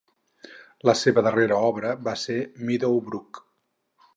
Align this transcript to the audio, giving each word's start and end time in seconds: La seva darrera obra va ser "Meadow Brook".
La 0.89 0.95
seva 1.01 1.23
darrera 1.27 1.59
obra 1.67 1.91
va 2.09 2.17
ser 2.25 2.39
"Meadow 2.71 2.99
Brook". 3.11 3.45